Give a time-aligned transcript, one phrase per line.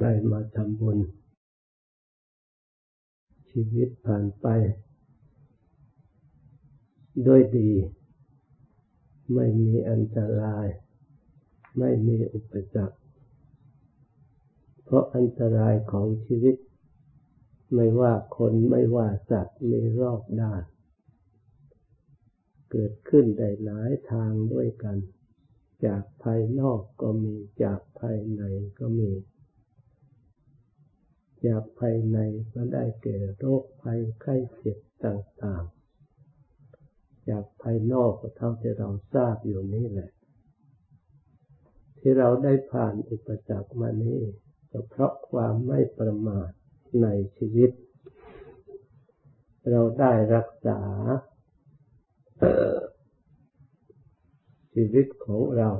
[0.00, 0.98] ได้มาทำบุญ
[3.50, 4.46] ชีวิตผ่านไป
[7.26, 7.70] ด้วยดี
[9.34, 10.66] ไม่มีอันตราย
[11.78, 12.96] ไม่มีอุปสรรค
[14.84, 16.56] เพราะอันตรายของชีวิต
[17.74, 20.62] ไม่ว่าคนไม่ว่าสัตว์มีรอบด้าน
[22.70, 24.96] เกิดขึ้นได้หลายทางด้วยกัน
[25.84, 28.42] จากภายนอกก็มีจากภายใน
[28.78, 29.10] ก็มี
[31.46, 32.18] จากภายใน
[32.54, 40.10] ก็ได้แก่โรคภัยไข้เจ็บต่างๆ จากภายนอกก็เท่าที่เราทราบอยู่นี่แหละ
[41.98, 44.20] ที่เราได้ผ่านอุปสรรคมานี้
[44.70, 46.50] ก็เพราะความไม่ประมาท
[47.02, 47.06] ใน
[47.38, 47.70] ชีวิต
[49.70, 50.80] เราได้รักษา
[54.74, 55.70] ชีวิตของเรา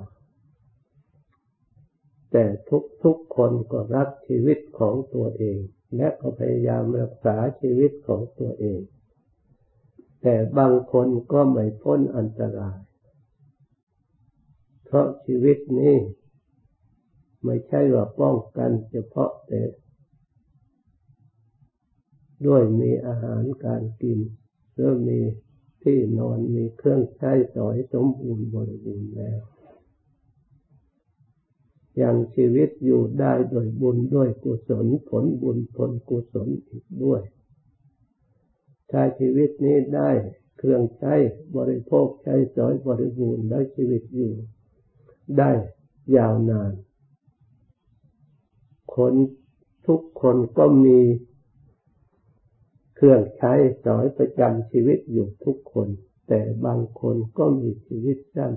[2.33, 2.45] แต่
[3.03, 5.59] ทุกๆคนก็รักชีวิตของตัวเอง
[5.97, 8.81] และก็พยายามรักษาชีวิตของตัวเอง
[10.23, 12.79] แต่บางคนก็ไม่พ้นอันตราย
[14.85, 15.97] เพราะชีวิตนี้
[17.45, 19.63] ไม่ใช่ว่าป้องกันเฉพาะแต่
[22.47, 24.19] ด้วยมีอาหารการกิน
[24.75, 25.21] หรือมี
[25.83, 29.41] ที่นอนมีเครื่องใช้สอยสมบูรณ์บริบูรณ์แล้ว
[32.01, 37.23] ยังชีวิตอยู่ได้โดยบุญด้วยกุศลผลบุญผลกุศลอีกด้วย
[38.91, 40.11] ถ้าชีวิตนี้ได้
[40.59, 41.15] เครื่องใช้
[41.57, 44.33] บริโภคใช้สอยบริบูรณ์แล้วชีวิตอยู่
[45.39, 45.51] ได้
[46.17, 46.73] ยาวนาน
[48.95, 49.15] คน
[49.87, 51.01] ทุกคนก็มี
[52.97, 53.53] เครื่องใช้
[53.85, 55.89] สอยประจำชีวิตอยู่ทุกคน
[56.29, 58.53] แต่บางคนก็มีชีวิตสั้น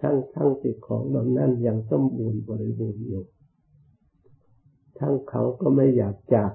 [0.00, 3.24] ทั้งทั้งที่ของเหล่านั้นยังสมบูรณ์บริบูรณ์อยู่
[4.98, 6.52] ทั้งเขาก็ไม่อยากจาก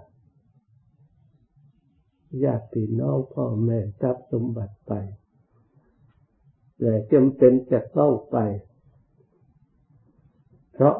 [2.43, 4.93] ญาติน้องพ่อแม่ทรัพย์สมบัติไป
[6.77, 8.37] แต่จำเป็นจะต้องไป
[10.73, 10.97] เพราะ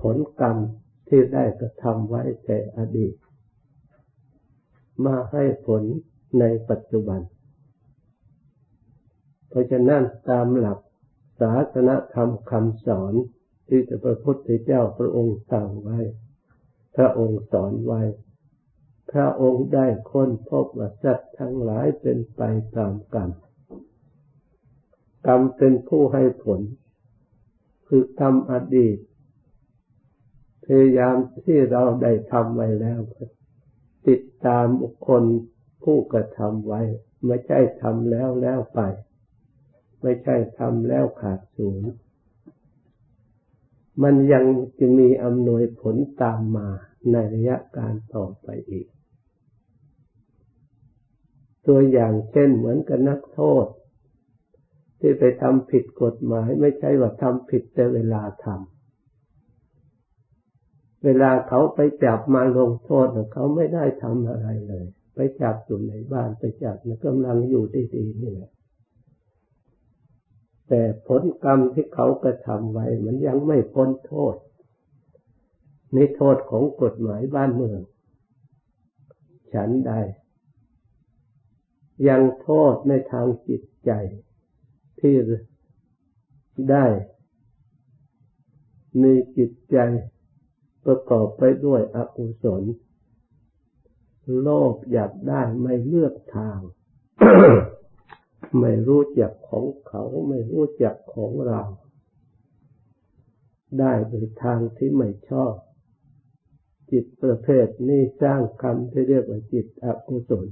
[0.00, 0.56] ผลกรรม
[1.08, 3.14] ที่ได้กระทำไว้แต่อดีต
[5.04, 5.82] มาให้ผล
[6.40, 7.20] ในปัจจุบัน
[9.56, 10.78] ราะฉะนั้นตามหลัก
[11.40, 13.14] ศาสนธรรมคำสอน
[13.68, 15.98] ที่พระพุทธเจ้าพระองค์สั่งไว้
[16.96, 18.02] พระองค์สอนไว้
[19.12, 22.40] พระองค์ได้ค้นพบว่าสัตว์ทั้งหลายเป็นไป
[22.76, 23.30] ตามกรรม
[25.26, 26.60] กรรมเป็นผู้ให้ผล
[27.86, 28.98] คือกรรมอดีต
[30.64, 33.00] พยายามที่เราได้ทำไว้แล้ว
[34.08, 35.22] ติดตามบุคคล
[35.84, 36.82] ผู้กระทำไว้
[37.26, 38.80] ไม่ใช่ทำแล้วแล้วไป
[40.08, 41.90] ไม่ใช่ทำแล้วขาดศูนย์
[44.02, 44.44] มันยัง
[44.78, 46.68] จะมีอำนวยผลตามมา
[47.12, 48.86] ในระยะการต่อไปอีก
[51.66, 53.66] ตัวอย่างเช่นเหมือนกับนักโทษ
[55.00, 68.52] ที่ไปทำผิดกฎหมายไม่ใช่ว่าทำผิดแต่เวลาทำเวลาเขาไปจับมาลงโทษเขาไม่ได้ทำอะไรเลย ไปจับอยู่ในบ้านไปจับกำลังอยู่ดีๆนี่แหละ
[70.68, 74.34] แต่ผลกรรมที่เขากระทำไว้ มันยังไม่พ้นโทษ
[75.94, 77.80] ในโทษของกฎหมายบ้านเมือง
[79.54, 80.00] ฉันได้
[82.08, 83.90] ยังโทษในทางจิตใจ
[85.00, 85.14] ที่
[86.70, 86.86] ได้
[89.02, 89.78] มีจิตใจ
[90.84, 92.62] ประกอบไปด้วยอกุศล
[94.40, 96.58] โลภอยากได้ไม่เลือกทาง
[98.60, 101.62] ไม่รู้จักของเขาไม่รู้จักของเรา
[103.78, 105.54] ได้โดยทางที่ไม่ชอบ
[106.90, 110.48] จิตประเภทนี้สร้างคำที่เรียกว่าจิตอกุศล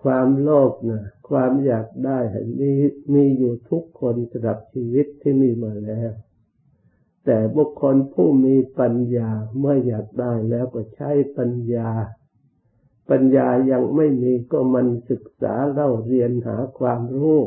[0.00, 2.18] ความโลภนะความอยากได้
[2.60, 2.72] มี
[3.12, 6.12] มีอยู่ทุกคนสำหรับชีวิตที่มีมาแล้ว
[7.24, 11.90] แต่บุคคลผู้มีปัญญาเมื่ออยากได้แล้วก็ใช้ปัญญา
[13.10, 17.40] ปัญญายังไม่มีก็มันศึกษาเล่าเรียนหาความรู้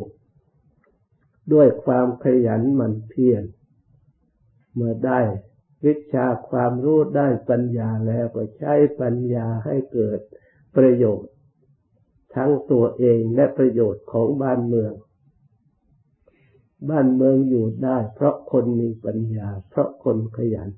[1.53, 3.43] ด้วยความขยันหมั่นเพียร
[4.73, 5.19] เมื่อได้
[5.85, 10.19] วิชาความรู้ได้ปัญญาแล้วก็ใช้ปัญญาให้เกิด
[10.75, 11.33] ประโยชน์
[12.35, 14.93] ทั้งตัวเองและประโยชน์ของบ้านเมือง
[16.89, 20.69] บ้านเมืองอยู่ได้ เพราะคนมีปัญญา เพราะคนขยัน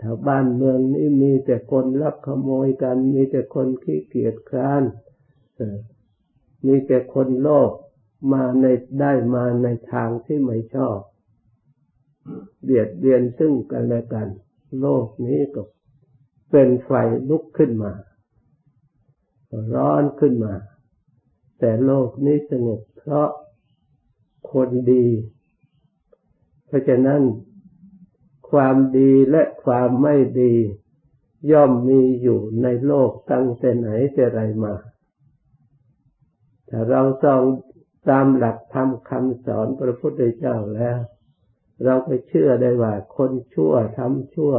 [0.00, 4.82] ถ้าบ้านเมืองนี้มีแต่คนลักขโมยกัน มีแต่คนขี้เกียจคร้าน
[6.66, 7.70] มีแต่คนโลภ
[8.32, 8.64] มาใน
[9.00, 10.98] ได้มาในทางที่ไม่ชอบ
[12.62, 14.28] เบียดเบียนซึ่งกันและกัน
[14.80, 15.62] โลกนี้ก็
[16.50, 16.90] เป็นไฟ
[17.28, 17.92] ลุกขึ้นมา
[19.74, 20.54] ร้อนขึ้นมา
[21.58, 23.28] แต่โลกนี้สงบเพราะ
[24.52, 25.06] คนดี
[26.66, 27.22] เพราะฉะนั้น
[28.52, 30.54] ความดีและความไม่ดี
[31.52, 34.74] ย่อมมีอยู่ในโลกตั้งแต่ไหนแต่ไรมา
[36.68, 37.42] ถ้าเราต้อง
[38.08, 40.98] ตามหลักธรรมคำสอนพระพุทธเจ้าแล้ว
[41.84, 44.54] เราก็เชื่อได้ว่า คนชั่วทำชั่ว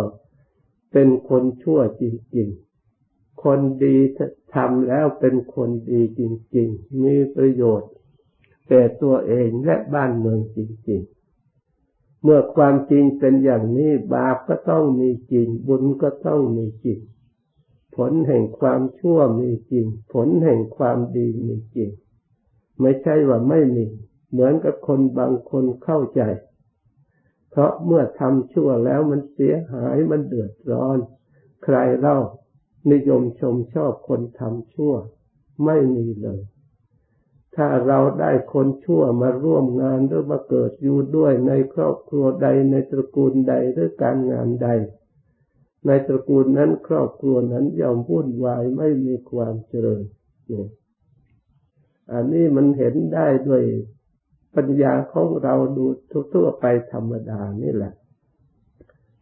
[0.92, 2.04] เป็นคนชั่วจ
[2.36, 3.98] ริงๆ คนดี
[4.56, 6.22] ทำแล้วเป็นคนดีจ
[6.56, 7.92] ริง ๆ มีประโยชน์
[8.68, 10.60] แก่ตัวเองและบ้านเมืองจ
[10.90, 11.21] ริง ๆ
[12.24, 17.00] เมื่อความจริงเป็นอย่างนี้บาปก็ต้องมีจริง บุญก็ต้องมีจริง
[17.96, 21.90] ผลแห่งความชั่วมีจริง ผลแห่งความดีมีจริง
[22.82, 23.86] ไม่ใช่ว่าไม่มี
[24.32, 26.22] เหมือนกับคนบางคนเข้าใจ
[27.50, 30.98] เพราะเมื่อทำชั่วแล้วมันเสียหายมันเดือดร้อน
[31.64, 32.18] ใครเล่า
[32.92, 34.94] นิยมชมชอบคนทำชั่ว
[35.66, 36.42] ไม่มีเลย
[37.56, 44.70] ถ้าเราได้คนชั่วมาร่วมงานหรือมาเกิดอยู่ด้วยในครอบครัวใดในตระกูลใดหรือการงานใด
[45.86, 50.04] ในตระกูลนั้นครอบครัวนั้นย่อมวุ่นวายไม่มีความเจริญ
[50.52, 50.66] นี่
[52.12, 53.64] อันนี้มันเห็นได้ด้วย
[54.56, 55.86] ปัญญาของเราดู
[56.34, 57.94] ทั่วไปธรรมดานี่แหละ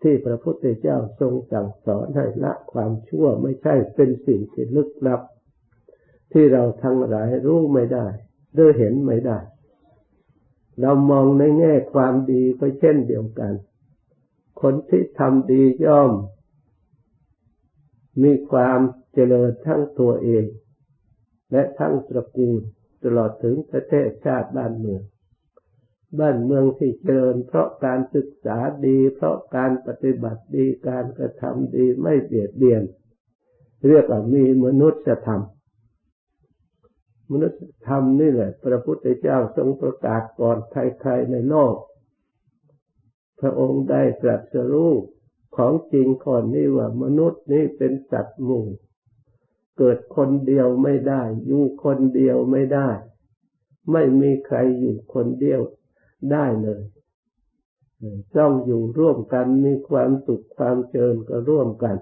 [0.01, 5.21] ที่พระพุทธเจ้าทรงสั่งสอนให้ละความชั่วไม่ใช่เป็นสิ่งที่ลึกลับ
[6.31, 8.07] ที่เราทั้งหลายรู้ไม่ได้
[8.53, 9.39] หรือเห็นไม่ได้
[10.81, 13.53] เรามองในแง่ความดีก็เช่นเดียวกัน
[14.61, 16.11] คนที่ทำดีย่อม
[18.23, 18.79] มีความ
[19.13, 20.45] เจริญทั้งตัวเอง
[21.51, 22.61] และทั้งตระกูล
[23.03, 25.01] ตลอดถึงประเทศชาติบ้านเมือง
[26.19, 32.83] บ้านเมืองที่เจริญเพราะการศึกษาดี เพราะการปฏิบัติดีการกระทำดีไม่เบียดเบียน
[33.87, 35.43] เรียกว่ามีมนุษยธรรม
[37.31, 41.75] มนุษยธรรมนี่แหละ พระพุทธเจ้าทรงประกาศก่อนใครๆในโลก
[43.39, 44.93] พระองค์ได้ตรัสรู้
[45.55, 48.65] ของจริงก่อนนี้ว่ามนุษย์นี่เป็นสัตว์หมู่
[49.77, 52.89] เกิดคนเดียวไม่ได้ อยู่คนเดียวไม่ได้
[53.91, 55.61] ไม่มีใครอยู่คนเดียว
[56.31, 56.81] ได้เลย
[58.37, 61.97] ต้องอยู่ร่วมกันมีความสุขความเจริญก็ร่วมกัน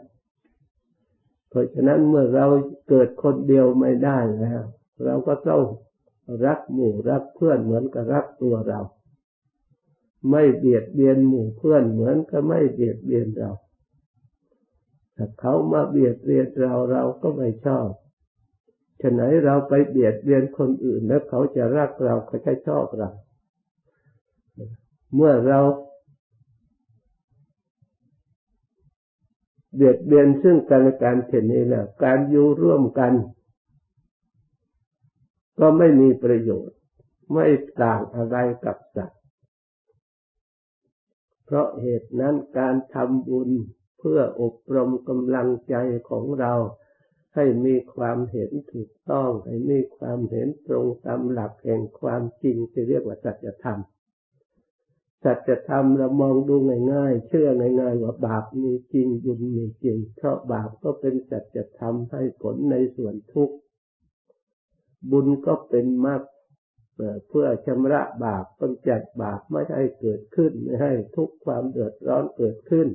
[1.50, 2.47] เพราะฉะนั้นเมื่อเรา
[2.89, 4.63] เกิดคนเดียวไม่ได้แล้ว
[5.03, 5.61] เราก็ต้อง
[6.45, 8.79] รักหมู่รักเพื่อนเหมือนกับรักตัวเรา
[10.29, 13.51] ไม่เบียดเบียนหมู่เพื่อนเหมือนกับไม่เบียดเบียนเรา
[15.15, 17.89] ถ้าเขามาเบียดเบียนเราเราก็ไม่ชอบ
[19.01, 23.09] ฉะนั้นเราไปเบียดเบียนคนอื่นแล้วเขาจะรักเราเขาจะชอบเรา
[25.13, 25.59] เมื่อเรา
[29.75, 33.13] เบียดเบียนซึ่งกันและกันเช่นนี้แหละการอยู่ร่วมกัน
[35.59, 36.77] ก็ไม่มีประโยชน์
[37.33, 37.45] ไม่
[37.81, 39.21] ต่างอะไรกับสัตว์
[41.45, 43.50] เพราะเหตุนั้นการทำบุญ
[44.00, 45.75] เพื่ออบรมกำลังใจ
[46.09, 46.54] ของเรา
[47.36, 53.80] ให้มีความเห็นถูกต้อง ให้มีความเห็นตรงตามหลักแห่งความจริงที่เรียกว่าสัจธรรม
[55.24, 56.56] สัจธรรมเรามองดู
[56.94, 57.50] ง่าย ๆ เชื่อ
[57.80, 63.56] ง่าย ๆ ว่าบาปมีจริงบุญมีจริง เพราะบาปก็เป็นสัจธรรมให้ผลในส่วนทุกข์
[65.11, 66.21] บุญก็เป็นมรรค
[67.28, 72.87] เพื่อชำระบาปกำจัดบาปไม่ให้เกิดขึ้น ไม่ให้ทุกความเดือดร้อนเกิดขึ้น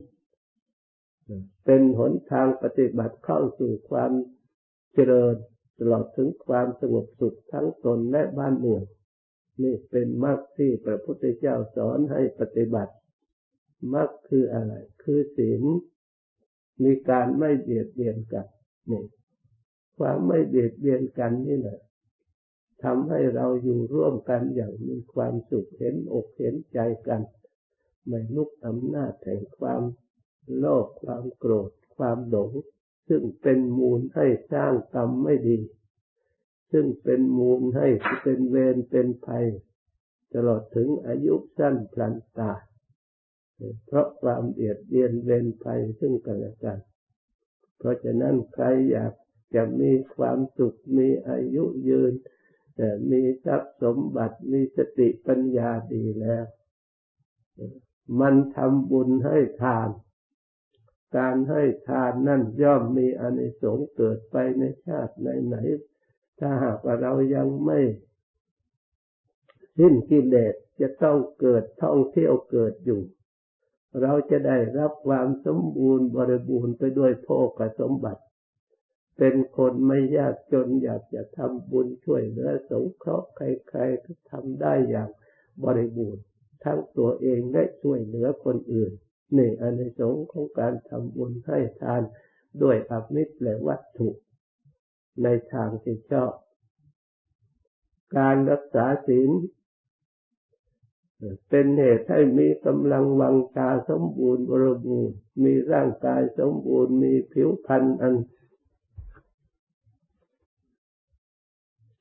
[1.64, 4.10] เป็นหนทางปฏิบัติเข้าสู่ความ
[4.94, 5.34] เจริญ
[5.78, 8.84] ตลอดถึงความสงบสุขทั้งตนและบ้านเมือง
[9.62, 12.94] นี่เป็นมรรคที่พระพุทธเจ้าสอนให้ปฏิบัติ
[13.94, 15.62] มรรคคืออะไร คือศีล
[16.82, 18.46] มีการไม่เบียดเบียนกัน
[18.90, 19.04] นี่
[19.98, 21.78] ความไม่เบียดเบียนกันนี่แหละ
[22.84, 27.20] ทำให้เราอยู่ร่วมกันอย่างมีความสุขเห็นอกเห็นใจกัน
[28.06, 29.82] ไม่ลุกอำนาจแห่งความ
[30.58, 32.50] โลภความโกรธ ความหลง
[33.08, 35.58] ซึ่งเป็นมูลให้สร้างกรรมไม่ดี
[36.72, 37.88] ซึ่งเป็นมูลให้
[38.22, 39.46] เป็นเวรเป็นภัย
[40.34, 42.52] ตลอดถึงอายุสั้นพลันตา
[43.86, 46.78] เพราะความเบียดเบียนเวรภัยซึ่งกันและกัน
[47.78, 49.14] เพราะฉะนั้นใครอยาก
[49.54, 52.12] จะมีความสุขมีอายุยืน
[52.76, 56.44] แต่มีทรัพย์สมบัติมีสติปัญญาดีแล้ว
[58.20, 59.88] มันทำบุญให้ทาน
[61.16, 67.80] การให้ทานนั่นย่อมมีอานิสงส์เกิดไปในชาติไหนๆถ้าหากว่าเรายังไม่
[69.78, 73.02] สิ้นกิเลสจะต้องเกิดท่องเที่ยวเกิดอยู่
[74.00, 78.22] เราจะได้รับความสมบูรณ์บริบูรณ์ไปด้วยโภคสมบัติ
[79.16, 85.08] เป็นคนไม่ยากจนอยากจะทำบุญช่วยเหลือสงเคราะห์ใครๆก็ทำได้อย่าง
[85.64, 86.24] บริบูรณ์
[86.64, 88.92] ทั้งตัวเองและช่วยเหลือคนอื่น
[89.34, 92.02] หนี่งอันในสงของการทำบุญให้ทาน
[92.62, 94.08] ด้วยอมิตรและวัตถุ
[95.22, 96.32] ในทางที่ชอบ
[98.16, 99.30] การรักษาศีล
[101.48, 108.14] เป็นเหตุให้มีกำลังวังชาสมบูรณ์บริบูรณ์มีร่างกายสมบูรณ์มีผิวพรรณอัน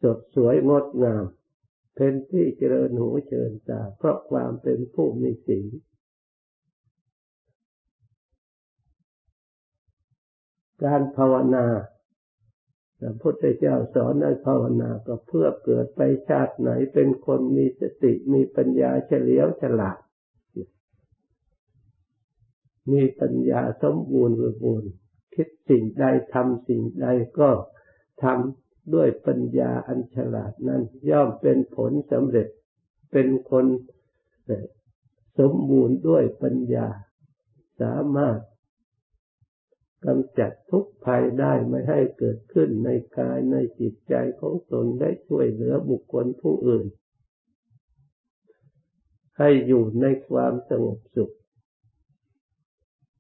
[0.01, 1.25] สดสวยงดงาม
[1.95, 5.65] เป็นที่เจริญหูเชิญตาเพราะความเป็นผู้มีศีล
[10.83, 11.65] การภาวนา
[12.99, 19.97] พระพุทธเจ้าสอนให้ภาวนาก็เพื่อเกิดไปชาติไหนเป็นคนมีสติมีปัญญาเฉลียวฉลาด
[22.91, 24.91] มีปัญญาสมบูรณ์บริบูรณ์
[25.35, 27.07] คิดสิ่งใดทำสิ่งใด
[27.39, 27.49] ก็
[28.23, 32.47] ทำ ด้วยปัญญาอันฉลาดนั้นย่อมเป็นผลสำเร็จ
[33.11, 33.65] เป็นคน
[35.39, 36.87] สมบูรณ์ด้วยปัญญา
[37.81, 38.39] สามารถ
[40.05, 46.85] กำจัดทุกภัยได้ไม่ให้เกิดขึ้นในกายในจิตใจของตนได้ช่วยเหลือบุคคลผู้อื่น
[49.37, 51.33] ให้อยู่ในความสงบสุข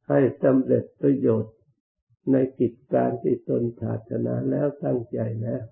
[0.09, 1.53] ให้สำเร็จประโยชน์
[2.31, 5.63] ในกิจการที่ตนปรารถนาแล้วตั้งใจแล้ว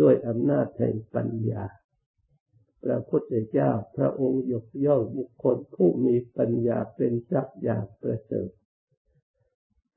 [0.00, 1.64] ด้วยอำนาจแห่งปัญญา
[2.84, 8.50] พระพุทธเจ้าพระองค์ยกย่องบุคคลผู้มีปัญญาเป็นทรัพย์อย่างประเสริฐ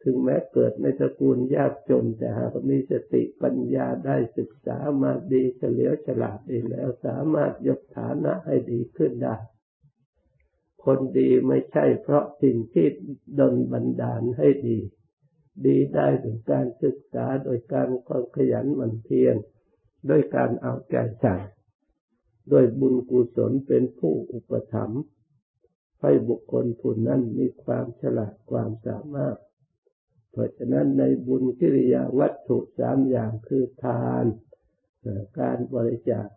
[0.03, 9.35] ถึงแม้เกิดในตระกูลยากจนแต่หากมีสติปัญญาได้ศึกษามาดีเฉลียวฉลาดเองแล้วสามารถยกฐานะให้ดีขึ้นได้
[10.85, 12.87] คนดีไม่ใช่เพราะสิ่งที่
[13.39, 14.79] ดลบันดาลให้ดี
[15.65, 19.35] ดีได้ถึงการศึกษาโดยการความขยันหมั่นเพียร
[20.09, 21.35] ด้วยการเอาใจใส่
[22.51, 25.01] ด้วยบุญกุศลเป็นผู้อุปถัมภ์
[26.01, 29.37] ให้บุคคลผู้นั้นมีความฉลาดความสามารถ
[30.31, 34.25] เพราะฉะนั้นในบุญกิริยาวัตถุสามอย่างคือทาน
[35.39, 36.27] การบริจาค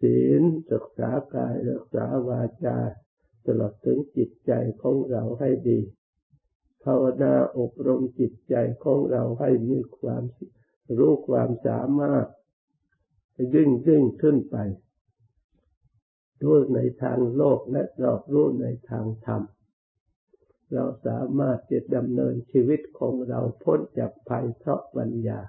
[0.00, 2.78] ศีลศึกษากายรักษาวาจา
[3.46, 5.80] ตลอดถึงจิตใจของเราให้ดี
[6.84, 10.22] ภาวนาอบรมจิตใจของเราให้มีความ
[10.98, 12.26] รู้ความสามารถ
[13.54, 14.56] ยิ่งยิ่งขึ้นไป
[16.42, 19.42] รู้ในทางโลกและรอบรู้ในทางธรรม
[20.72, 25.40] เราสามารถจะดำเนินชีวิตของเราพ้นจากภัยเพราะปัญญา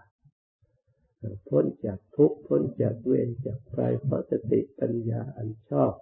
[1.50, 5.94] พ้นจากทุกข์พ้นจากเวรจากภัยเพราะสติปัญญาอันชอบ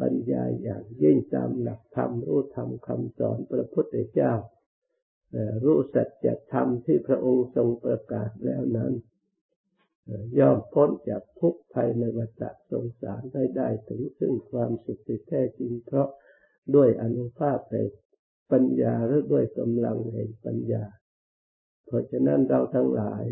[0.00, 4.32] ปัญญาอย่างยิ่งตามหลักธรรมรู้ธรรมคำสอนพระพุทธเจ้า
[5.64, 8.92] รู้สัจธรรมที่พระองค์ทรงประกาศแล้วนั้น
[10.38, 16.08] ย่อมพ้นจากทุกภัยในวัฏสงสารได้ได้ถึงซึ่งความสุขที่แท้จริงเพราะ
[16.74, 17.88] ด้วยอนุภาพแห่ง
[18.52, 20.84] ปัญญาหรือด้วยกำลังแห่งปัญญา
[21.86, 23.24] เพราะฉะนั้นเราทั้งหลาย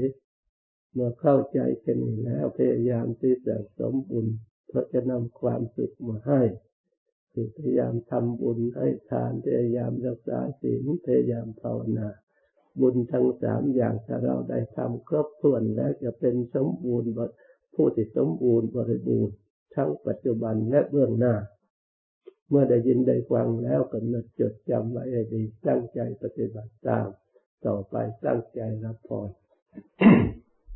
[0.93, 4.27] เมื่อเข้าใจกันแล้วพยายามที่จะสมบุญ
[4.69, 6.43] เพราะจะนำความสุขมาให้
[7.57, 12.09] พยายามทำบุญให้ทานพยายามรักษาศีลพยายามภาวนา
[12.81, 17.11] บุญทั้งสามอย่างถ้าเราได้ทำครบถ้วนแล้วจะเป็นสมบูรณ์
[17.75, 19.35] ผู้ที่สมบูรณ์บริบูรณ์
[19.75, 21.35] ทั้งปัจจุบันและเบื้องหน้า
[22.49, 27.09] เมื่อได้ยินได้ฟังแล้วกำหนดจดจำไว้ให้ดีตั้งใจปฏิบัติตาม
[27.67, 27.95] ต่อไป
[28.27, 29.29] ตั้งใจรับพร